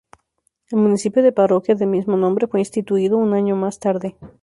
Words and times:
El 0.71 0.79
municipio 0.79 1.21
de 1.21 1.31
parroquia 1.31 1.75
de 1.75 1.85
mismo 1.85 2.17
nombre 2.17 2.47
fue 2.47 2.59
instituido 2.59 3.17
un 3.17 3.35
año 3.35 3.55
más 3.55 3.77
tarde. 3.77 4.15